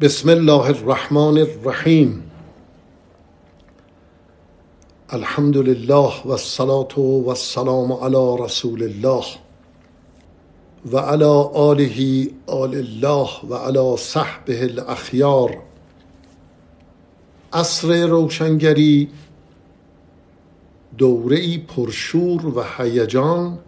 بسم 0.00 0.28
الله 0.28 0.66
الرحمن 0.66 1.38
الرحیم. 1.38 2.22
الحمد 5.10 5.56
لله 5.56 6.12
و 6.24 6.30
الصلاة 6.30 6.98
و 6.98 7.28
السلام 7.28 7.92
علی 7.92 8.44
رسول 8.44 8.82
الله 8.82 9.24
و 10.92 10.98
علی 10.98 11.24
آله 11.54 12.28
آل 12.46 12.74
الله 12.74 13.28
و 13.48 13.54
علی 13.54 13.96
صحبه 13.96 14.62
الاخیار. 14.62 15.56
عصر 17.52 18.06
روشنگری 18.06 19.08
دوره 20.98 21.58
پرشور 21.58 22.46
و 22.46 22.64
هیجان 22.78 23.58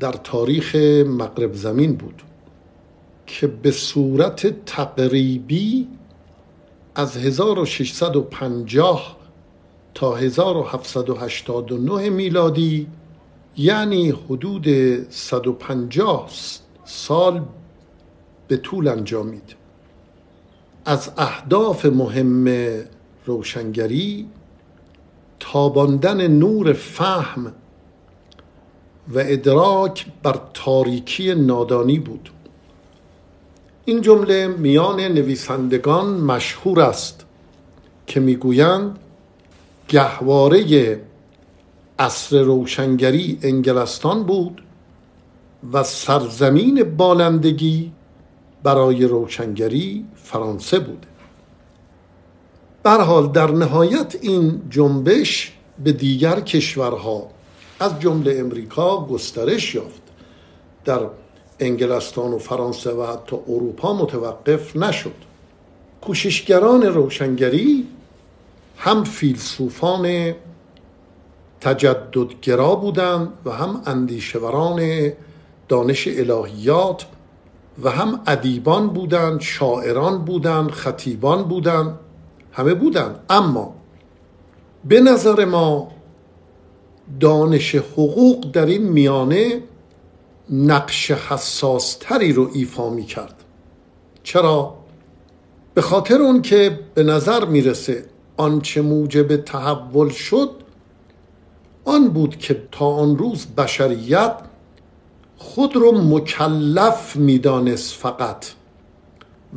در 0.00 0.12
تاریخ 0.12 0.74
مغرب 1.06 1.54
زمین 1.54 1.94
بود. 1.94 2.22
که 3.26 3.46
به 3.46 3.70
صورت 3.70 4.64
تقریبی 4.64 5.88
از 6.94 7.16
1650 7.16 9.16
تا 9.94 10.16
1789 10.16 12.10
میلادی 12.10 12.86
یعنی 13.56 14.10
حدود 14.10 14.66
150 15.10 16.30
سال 16.84 17.42
به 18.48 18.56
طول 18.56 18.88
انجامید. 18.88 19.54
از 20.84 21.12
اهداف 21.18 21.86
مهم 21.86 22.48
روشنگری 23.26 24.28
تاباندن 25.40 26.26
نور 26.26 26.72
فهم 26.72 27.52
و 29.08 29.18
ادراک 29.18 30.06
بر 30.22 30.40
تاریکی 30.54 31.34
نادانی 31.34 31.98
بود. 31.98 32.30
این 33.84 34.00
جمله 34.00 34.46
میان 34.46 35.00
نویسندگان 35.00 36.06
مشهور 36.06 36.80
است 36.80 37.24
که 38.06 38.20
می‌گویند 38.20 38.98
گهواره 39.88 41.00
عصر 41.98 42.42
روشنگری 42.42 43.38
انگلستان 43.42 44.22
بود 44.22 44.62
و 45.72 45.82
سرزمین 45.82 46.82
بالندگی 46.96 47.92
برای 48.62 49.04
روشنگری 49.04 50.04
فرانسه 50.14 50.78
بود. 50.78 51.06
حال 52.84 53.32
در 53.32 53.50
نهایت 53.50 54.16
این 54.20 54.62
جنبش 54.70 55.52
به 55.84 55.92
دیگر 55.92 56.40
کشورها 56.40 57.28
از 57.80 58.00
جمله 58.00 58.36
امریکا 58.38 59.06
گسترش 59.06 59.74
یافت. 59.74 60.02
در 60.84 61.00
انگلستان 61.62 62.32
و 62.32 62.38
فرانسه 62.38 62.90
و 62.90 63.06
حتی 63.12 63.36
اروپا 63.48 63.92
متوقف 63.92 64.76
نشد. 64.76 65.14
کوششگران 66.02 66.82
روشنگری 66.82 67.86
هم 68.76 69.04
فیلسوفان 69.04 70.34
تجددگرا 71.60 72.74
بودند 72.74 73.28
و 73.44 73.50
هم 73.50 73.82
اندیشوران 73.86 75.12
دانش 75.68 76.08
الهیات 76.08 77.06
و 77.82 77.90
هم 77.90 78.20
ادیبان 78.26 78.88
بودند 78.88 79.40
شاعران 79.40 80.18
بودند 80.18 80.70
خطیبان 80.70 81.42
بودند 81.42 81.98
همه 82.52 82.74
بودند. 82.74 83.16
اما 83.30 83.74
به 84.84 85.00
نظر 85.00 85.44
ما 85.44 85.88
دانش 87.20 87.74
حقوق 87.74 88.52
در 88.52 88.66
این 88.66 88.82
میانه 88.82 89.62
نقش 90.50 91.10
حساستری 91.10 92.32
رو 92.32 92.50
ایفا 92.54 92.90
می 92.90 93.04
کرد 93.04 93.34
چرا؟ 94.22 94.74
به 95.74 95.82
خاطر 95.82 96.22
اون 96.22 96.42
که 96.42 96.80
به 96.94 97.02
نظر 97.02 97.44
می‌رسه 97.44 98.04
آنچه 98.36 98.82
موجب 98.82 99.36
تحول 99.36 100.08
شد 100.08 100.50
آن 101.84 102.08
بود 102.08 102.36
که 102.36 102.62
تا 102.72 102.86
آن 102.86 103.18
روز 103.18 103.46
بشریت 103.46 104.36
خود 105.36 105.76
رو 105.76 106.02
مکلف 106.02 107.16
می‌دانست 107.16 107.94
فقط 107.94 108.46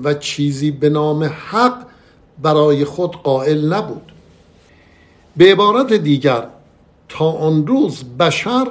و 0.03 0.13
چیزی 0.13 0.71
به 0.71 0.89
نام 0.89 1.23
حق 1.23 1.85
برای 2.41 2.85
خود 2.85 3.15
قائل 3.15 3.73
نبود 3.73 4.11
به 5.37 5.51
عبارت 5.51 5.93
دیگر 5.93 6.47
تا 7.09 7.31
آن 7.31 7.67
روز 7.67 8.03
بشر 8.03 8.67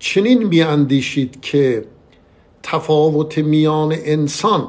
چنین 0.00 0.42
میاندیشید 0.42 1.40
که 1.40 1.84
تفاوت 2.62 3.38
میان 3.38 3.94
انسان 4.04 4.68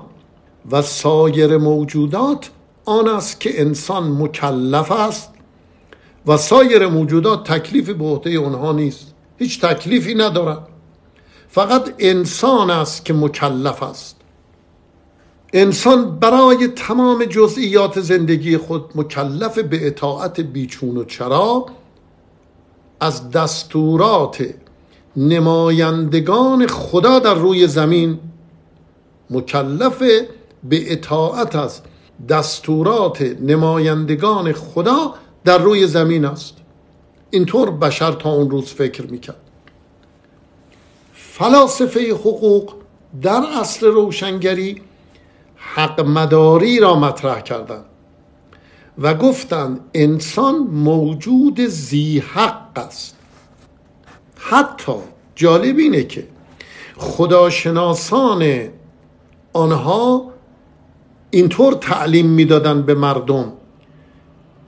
و 0.71 0.81
سایر 0.81 1.57
موجودات 1.57 2.49
آن 2.85 3.07
است 3.07 3.39
که 3.39 3.61
انسان 3.61 4.11
مکلف 4.11 4.91
است 4.91 5.33
و 6.27 6.37
سایر 6.37 6.87
موجودات 6.87 7.51
تکلیفی 7.51 7.93
به 7.93 8.05
عهده 8.05 8.39
آنها 8.39 8.71
نیست 8.71 9.13
هیچ 9.37 9.61
تکلیفی 9.61 10.15
ندارند 10.15 10.67
فقط 11.47 11.93
انسان 11.99 12.69
است 12.69 13.05
که 13.05 13.13
مکلف 13.13 13.83
است. 13.83 14.15
انسان 15.53 16.19
برای 16.19 16.67
تمام 16.67 17.25
جزئیات 17.25 17.99
زندگی 17.99 18.57
خود 18.57 18.85
مکلف 18.95 19.59
به 19.59 19.87
اطاعت 19.87 20.39
بیچون 20.39 20.97
و 20.97 21.03
چرا؟ 21.03 21.65
از 22.99 23.31
دستورات 23.31 24.53
نمایندگان 25.17 26.67
خدا 26.67 27.19
در 27.19 27.33
روی 27.33 27.67
زمین 27.67 28.19
مکلف 29.29 29.99
به 30.63 30.93
اطاعت 30.93 31.55
از 31.55 31.81
دستورات 32.29 33.21
نمایندگان 33.21 34.53
خدا 34.53 35.13
در 35.45 35.57
روی 35.57 35.87
زمین 35.87 36.25
است. 36.25 36.57
اینطور 37.29 37.71
بشر 37.71 38.11
تا 38.11 38.31
اون 38.31 38.49
روز 38.49 38.65
فکر 38.65 39.05
می‌کرد. 39.05 39.41
فلاسفه 41.13 42.13
حقوق 42.13 42.73
در 43.21 43.43
اصل 43.59 43.85
روشنگری 43.85 44.81
حق 45.55 46.01
مداری 46.01 46.79
را 46.79 46.99
مطرح 46.99 47.41
کردند 47.41 47.85
و 48.97 49.13
گفتند 49.13 49.79
انسان 49.93 50.57
موجود 50.57 51.59
زی 51.61 52.19
حق 52.19 52.77
است. 52.77 53.15
حتی 54.51 54.93
جالب 55.35 55.77
اینه 55.77 56.03
که 56.03 56.27
خداشناسان 56.97 58.69
آنها 59.53 60.31
اینطور 61.29 61.73
تعلیم 61.73 62.29
می‌دادن 62.29 62.81
به 62.81 62.93
مردم 62.93 63.51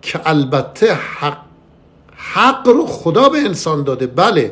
که 0.02 0.30
البته 0.30 0.94
حق 0.94 1.38
حق 2.16 2.68
رو 2.68 2.86
خدا 2.86 3.30
به 3.30 3.38
انسان 3.38 3.84
داده 3.84 4.08
بله 4.08 4.52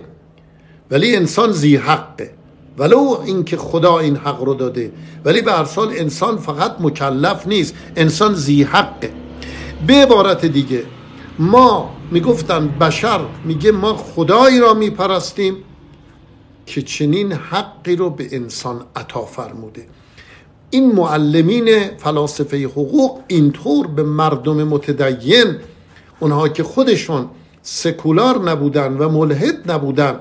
ولی 0.92 1.16
انسان 1.16 1.52
زی 1.52 1.76
حقه. 1.76 2.34
ولو 2.78 3.18
اینکه 3.26 3.58
خدا 3.58 4.00
این 4.00 4.16
حق 4.16 4.44
رو 4.44 4.54
داده 4.54 4.92
ولی 5.26 5.42
به 5.42 5.52
هر 5.52 5.68
انسان 5.98 6.38
فقط 6.38 6.76
مکلف 6.80 7.48
نیست 7.48 7.76
انسان 7.96 8.34
زی 8.34 8.64
حقه. 8.64 9.14
به 9.88 9.94
عبارت 9.94 10.46
دیگه 10.46 10.84
ما 11.42 11.90
می‌گفتن 12.12 12.68
بشر 12.68 13.20
میگه 13.46 13.72
ما 13.72 13.96
خدایی 13.96 14.60
را 14.60 14.74
میپرستیم 14.74 15.56
که 16.66 16.82
چنین 16.82 17.32
حقی 17.32 17.96
رو 17.96 18.10
به 18.10 18.28
انسان 18.32 18.82
عطا 18.96 19.26
فرموده. 19.26 19.88
این 20.70 20.92
معلمین 20.92 21.98
فلاسفه 21.98 22.66
حقوق 22.66 23.20
اینطور 23.28 23.88
به 23.88 24.04
مردم 24.04 24.64
متدین 24.64 25.56
اونها 26.20 26.50
که 26.50 26.64
خودشون 26.64 27.30
سکولار 27.62 28.50
نبودن 28.50 28.98
و 28.98 29.10
ملحد 29.10 29.72
نبودن 29.72 30.20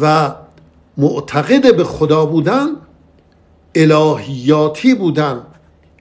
و 0.00 0.34
معتقد 0.96 1.76
به 1.76 1.84
خدا 1.84 2.26
بودن 2.26 2.68
الهیاتی 3.74 4.94
بودن 4.94 5.42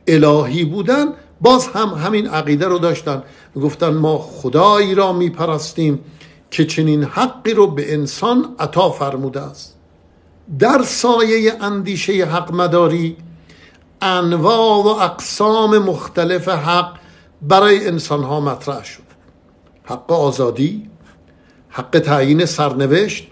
الهی 0.08 0.66
بودن 0.66 1.06
باز 1.42 1.68
هم 1.68 1.90
همین 1.90 2.28
عقیده 2.28 2.68
رو 2.68 2.80
داشتن. 2.80 3.24
گفتن 3.56 3.94
ما 3.94 4.18
خدایی 4.18 4.96
را 4.96 5.14
میپرستیم 5.14 6.00
که 6.52 6.66
چنین 6.66 7.04
حقی 7.04 7.54
رو 7.54 7.68
به 7.68 7.94
انسان 7.94 8.56
عطا 8.60 8.90
فرموده 8.90 9.42
است. 9.42 9.78
در 10.60 10.82
سایه 10.84 11.64
اندیشه 11.64 12.26
حق 12.26 12.54
مداری 12.54 13.18
انواع 14.02 14.84
و 14.84 14.88
اقسام 14.88 15.78
مختلف 15.78 16.48
حق 16.48 16.94
برای 17.42 17.88
انسان 17.88 18.24
ها 18.24 18.40
مطرح 18.40 18.84
شد. 18.84 19.04
حق 19.84 20.12
آزادی 20.12 20.90
حق 21.70 22.00
تعیین 22.00 22.46
سرنوشت 22.46 23.28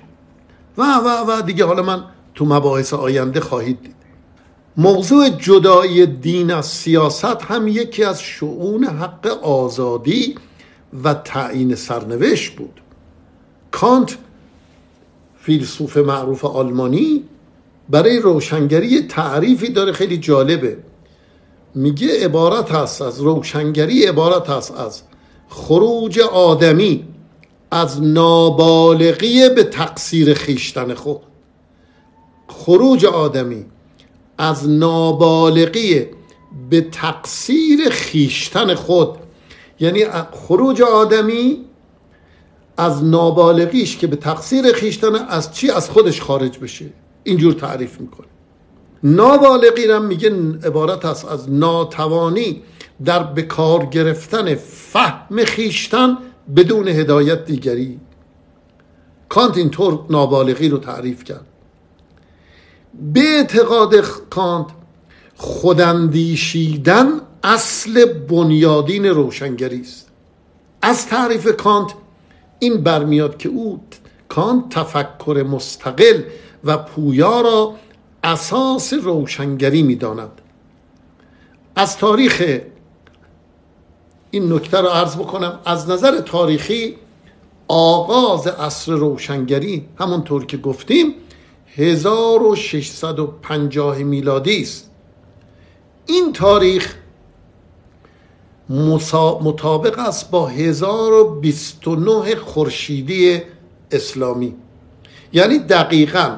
و 0.77 0.81
و 0.81 1.31
و 1.31 1.41
دیگه 1.41 1.65
حالا 1.65 1.83
من 1.83 2.03
تو 2.35 2.45
مباحث 2.45 2.93
آینده 2.93 3.39
خواهید 3.39 3.81
دید. 3.81 3.95
موضوع 4.77 5.29
جدایی 5.29 6.05
دین 6.05 6.51
از 6.51 6.65
سیاست 6.65 7.25
هم 7.25 7.67
یکی 7.67 8.03
از 8.03 8.21
شعون 8.21 8.83
حق 8.83 9.27
آزادی 9.43 10.35
و 11.03 11.13
تعیین 11.13 11.75
سرنوشت 11.75 12.55
بود. 12.55 12.81
کانت 13.71 14.17
فیلسوف 15.41 15.97
معروف 15.97 16.45
آلمانی 16.45 17.23
برای 17.89 18.19
روشنگری 18.19 19.01
تعریفی 19.01 19.69
داره 19.69 19.91
خیلی 19.91 20.17
جالبه. 20.17 20.77
میگه 21.75 22.25
عبارت 22.25 22.71
هست 22.71 23.01
از 23.01 23.21
روشنگری 23.21 24.05
عبارت 24.05 24.49
هست 24.49 24.71
از 24.71 25.01
خروج 25.49 26.19
آدمی 26.19 27.07
از 27.71 28.01
نابالغی 28.03 29.49
به 29.49 29.63
تقصیر 29.63 30.33
خیشتن 30.33 30.93
خود. 30.93 31.19
خروج 32.47 33.05
آدمی 33.05 33.65
از 34.39 34.69
نابالغی 34.69 36.05
به 36.69 36.81
تقصیر 36.81 37.89
خیشتن 37.89 38.75
خود. 38.75 39.09
یعنی 39.79 40.05
خروج 40.31 40.81
آدمی 40.81 41.65
از 42.77 43.03
نابالغیش 43.03 43.97
که 43.97 44.07
به 44.07 44.15
تقصیر 44.15 44.73
خیشتن 44.73 45.15
از 45.15 45.53
چی؟ 45.53 45.71
از 45.71 45.89
خودش 45.89 46.21
خارج 46.21 46.59
بشه. 46.59 46.85
اینجور 47.23 47.53
تعریف 47.53 48.01
می‌کنه. 48.01 48.27
نابالغی 49.03 49.91
هم 49.91 50.05
میگه 50.05 50.29
عبارت 50.65 51.05
است 51.05 51.25
از 51.25 51.51
ناتوانی 51.51 52.61
در 53.05 53.23
بکار 53.23 53.85
گرفتن 53.85 54.55
فهم 54.55 55.45
خیشتن 55.45 56.17
بدون 56.55 56.87
هدایت 56.87 57.45
دیگری. 57.45 57.99
کانت 59.29 59.57
اینطور 59.57 59.99
نابالغی 60.09 60.69
رو 60.69 60.77
تعریف 60.77 61.23
کرد. 61.23 61.45
به 63.01 63.19
اعتقاد 63.19 63.95
کانت 64.29 64.67
خوداندیشیدن 65.35 67.07
اصل 67.43 68.05
بنیادین 68.05 69.05
روشنگری 69.05 69.81
است. 69.81 70.09
از 70.81 71.07
تعریف 71.07 71.55
کانت 71.55 71.93
این 72.59 72.83
برمیاد 72.83 73.37
که 73.37 73.49
او 73.49 73.81
کانت 74.29 74.69
تفکر 74.69 75.45
مستقل 75.49 76.21
و 76.63 76.77
پویا 76.77 77.41
را 77.41 77.75
اساس 78.23 78.93
روشنگری 78.93 79.83
می‌داند. 79.83 80.31
از 81.75 81.97
تاریخ 81.97 82.59
این 84.31 84.53
نکته 84.53 84.77
رو 84.77 84.87
عرض 84.87 85.15
بکنم. 85.15 85.59
از 85.65 85.89
نظر 85.89 86.21
تاریخی 86.21 86.95
آغاز 87.67 88.47
عصر 88.47 88.91
روشنگری 88.91 89.85
همونطور 89.99 90.45
که 90.45 90.57
گفتیم 90.57 91.13
1650 91.79 93.97
میلادی 93.97 94.61
است. 94.61 94.89
این 96.05 96.33
تاریخ 96.33 96.95
مطابق 99.41 99.99
است 99.99 100.31
با 100.31 100.47
1029 100.47 102.35
خورشیدی 102.35 103.41
اسلامی. 103.91 104.55
یعنی 105.33 105.59
دقیقا 105.59 106.37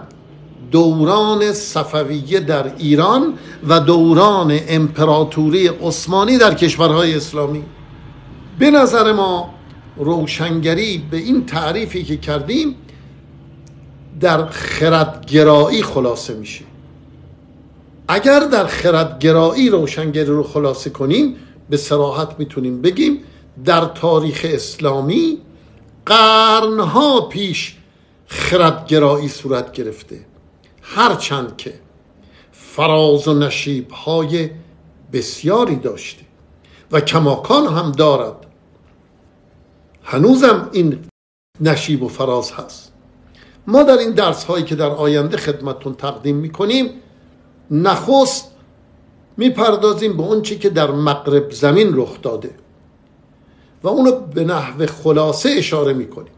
دوران 0.72 1.54
صفویه 1.54 2.40
در 2.40 2.76
ایران 2.78 3.34
و 3.68 3.80
دوران 3.80 4.60
امپراتوری 4.68 5.68
عثمانی 5.68 6.38
در 6.38 6.54
کشورهای 6.54 7.16
اسلامی. 7.16 7.64
به 8.60 8.72
نظر 8.72 9.12
ما 9.12 9.54
روشنگری 9.98 11.08
به 11.12 11.18
این 11.18 11.46
تعریفی 11.46 12.04
که 12.04 12.18
کردیم 12.18 12.76
در 14.20 14.46
خردگرایی 14.46 15.84
خلاصه 15.84 16.34
میشه 16.34 16.66
اگر 18.08 18.40
در 18.40 18.66
خردگرایی 18.66 19.70
روشنگری 19.70 20.26
رو 20.26 20.44
خلاصه 20.44 20.90
کنیم 20.90 21.36
به 21.70 21.78
سراحت 21.78 22.36
می‌تونیم 22.40 22.82
بگیم 22.82 23.24
در 23.66 23.86
تاریخ 23.86 24.46
اسلامی 24.50 25.38
قرنها 26.06 27.22
پیش 27.22 27.78
خردگرایی 28.28 29.28
صورت 29.28 29.72
گرفته. 29.72 30.26
هرچند 30.82 31.58
که 31.58 31.74
فراز 32.52 33.28
و 33.28 33.34
نشیب 33.34 33.92
های 33.92 34.50
بسیاری 35.14 35.76
داشته 35.76 36.24
و 36.92 37.02
کماکان 37.02 37.68
هم 37.68 37.92
دارد. 37.92 38.46
هنوزم 40.04 40.70
این 40.72 41.00
نشیب 41.62 42.04
و 42.04 42.08
فراز 42.08 42.52
هست. 42.52 42.91
ما 43.68 43.84
در 43.84 43.98
این 43.98 44.12
درس 44.12 44.44
هایی 44.44 44.64
که 44.64 44.76
در 44.76 44.90
آینده 44.90 45.38
خدمتون 45.38 45.94
تقدیم 45.94 46.36
می‌کنیم 46.36 46.90
نخست 47.72 48.52
می‌پردازیم 49.38 50.18
به 50.18 50.24
اون 50.24 50.42
چی 50.42 50.58
که 50.58 50.70
در 50.70 50.92
مغرب 50.92 51.52
زمین 51.52 51.92
رخ 51.94 52.22
داده 52.22 52.56
و 53.84 53.88
اونو 53.88 54.12
به 54.12 54.44
نحو 54.44 54.86
خلاصه 54.86 55.50
اشاره 55.50 55.94
می‌کنیم. 55.94 56.34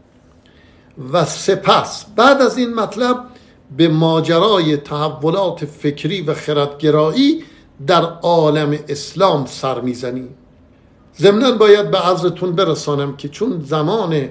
و 1.12 1.24
سپس 1.24 2.06
بعد 2.16 2.42
از 2.42 2.58
این 2.58 2.74
مطلب 2.74 3.24
به 3.76 3.88
ماجرای 3.88 4.76
تحولات 4.76 5.64
فکری 5.64 6.22
و 6.22 6.34
خردگرایی 6.34 7.44
در 7.86 8.02
عالم 8.02 8.78
اسلام 8.88 9.46
سر 9.46 9.80
می‌زنیم. 9.80 10.28
ضمنا 11.18 11.52
باید 11.52 11.90
به 11.90 11.98
عذرتون 11.98 12.52
برسانم 12.52 13.16
که 13.16 13.28
چون 13.28 13.60
زمان 13.66 14.28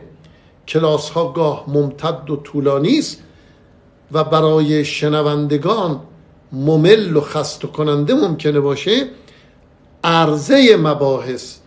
کلاس 0.68 1.10
ها 1.10 1.32
گاه 1.32 1.66
ممتد 1.68 2.30
و 2.30 2.36
طولانی 2.36 3.00
است 3.00 3.24
و 4.12 4.24
برای 4.24 4.86
شنوندگان 4.86 6.00
ممل 6.52 7.18
و 7.18 7.22
خست 7.22 7.66
و 7.66 7.68
کننده 7.68 8.14
ممکنه 8.14 8.60
باشه 8.60 9.08
عرضه 10.04 10.78
مباحث 10.78 11.58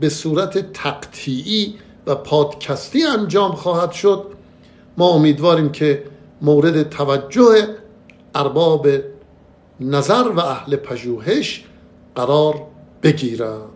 به 0.00 0.08
صورت 0.08 0.72
تقطیعی 0.72 1.74
و 2.06 2.14
پادکستی 2.14 3.04
انجام 3.04 3.52
خواهد 3.52 3.92
شد. 3.92 4.24
ما 4.98 5.08
امیدواریم 5.08 5.72
که 5.72 6.04
مورد 6.42 6.90
توجه 6.90 7.68
ارباب 8.34 8.88
نظر 9.80 10.28
و 10.36 10.40
اهل 10.40 10.76
پژوهش 10.76 11.64
قرار 12.14 12.62
بگیرد 13.02 13.73